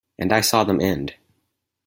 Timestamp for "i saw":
0.33-0.63